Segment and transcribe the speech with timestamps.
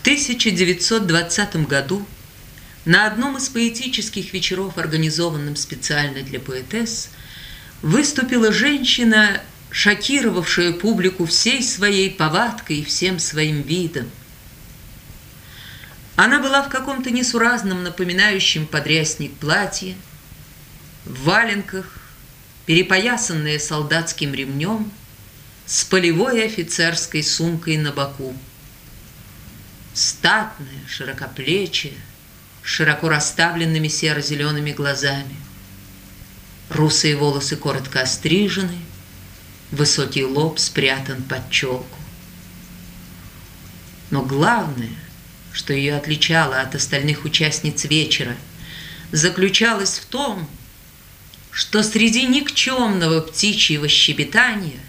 [0.00, 2.06] В 1920 году
[2.86, 7.10] на одном из поэтических вечеров, организованном специально для поэтесс,
[7.82, 14.10] выступила женщина, шокировавшая публику всей своей повадкой и всем своим видом.
[16.16, 19.96] Она была в каком-то несуразном, напоминающем подрясник платье,
[21.04, 21.98] в валенках,
[22.64, 24.90] перепоясанная солдатским ремнем,
[25.66, 28.34] с полевой офицерской сумкой на боку.
[30.20, 31.94] Статная, широкоплечая,
[32.62, 35.34] широко расставленными серо-зелеными глазами.
[36.68, 38.76] Русые волосы коротко острижены,
[39.70, 41.98] высокий лоб спрятан под челку.
[44.10, 44.92] Но главное,
[45.54, 48.36] что ее отличало от остальных участниц вечера,
[49.12, 50.46] заключалось в том,
[51.50, 54.80] что среди никчемного птичьего щебетания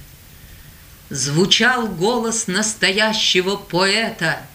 [1.10, 4.46] звучал голос настоящего поэта,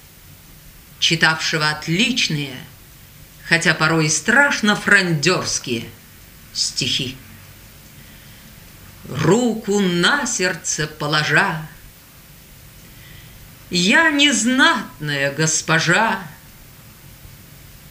[0.99, 2.57] читавшего отличные–
[3.49, 5.85] хотя порой и страшно франдерские
[6.53, 7.17] стихи.
[9.09, 11.67] Руку на сердце положа,
[13.71, 16.27] Я незнатная госпожа,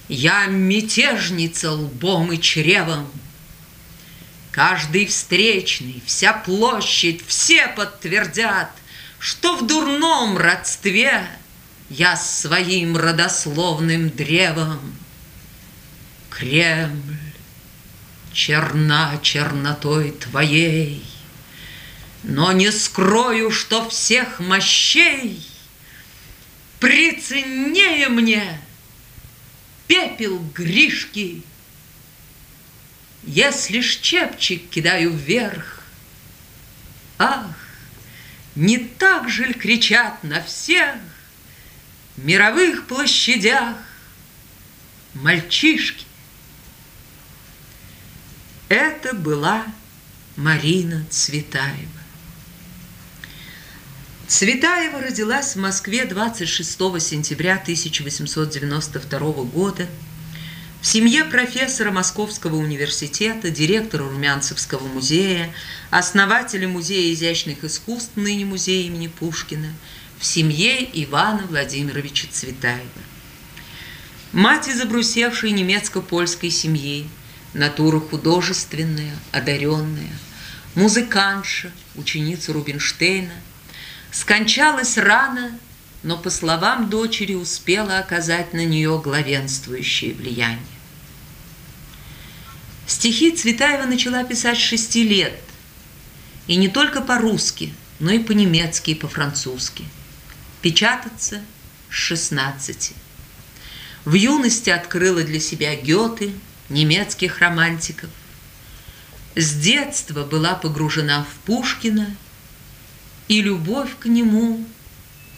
[0.10, 3.10] Я мятежница лбом и чревом,
[4.52, 8.72] Каждый встречный, вся площадь, все подтвердят,
[9.20, 11.26] Что в дурном родстве
[11.90, 14.96] Я своим родословным древом
[16.32, 17.18] Кремль,
[18.34, 21.06] черна чернотой твоей,
[22.24, 25.48] Но не скрою, что всех мощей
[26.80, 28.60] Приценнее мне
[29.88, 31.44] пепел Гришки.
[33.24, 35.84] Если ж чепчик кидаю вверх,
[37.18, 37.56] Ах,
[38.56, 40.96] не так же кричат на всех
[42.18, 43.76] Мировых площадях
[45.16, 46.06] мальчишки?
[48.70, 49.66] Это была
[50.38, 51.90] Марина Цветаева.
[54.28, 56.72] Цветаева родилась в Москве 26
[57.02, 59.88] сентября 1892 года
[60.82, 65.54] в семье профессора Московского университета, директора Румянцевского музея,
[65.90, 69.74] основателя Музея изящных искусств, ныне музея имени Пушкина,
[70.20, 72.84] в семье Ивана Владимировича Цветаева.
[74.32, 74.82] Мать из
[75.52, 77.08] немецко-польской семьи–
[77.56, 80.12] натура художественная, одаренная,
[80.76, 83.34] музыкантша, ученица Рубинштейна,
[84.12, 85.58] скончалась рано,
[86.04, 90.60] но, по словам дочери, успела оказать на нее главенствующее влияние.
[92.86, 95.40] Стихи Цветаева начала писать шести лет,
[96.46, 99.86] и не только по-русски, но и по-немецки и по-французски.
[100.66, 101.44] Печататься
[101.92, 102.94] с 16.
[104.04, 106.34] В юности открыла для себя Гёте–
[106.70, 108.10] немецких романтиков.
[109.36, 112.16] С детства была погружена в Пушкина,
[113.28, 114.68] и любовь к нему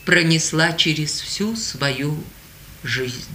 [0.06, 2.24] пронесла через всю свою
[2.84, 3.28] жизнь.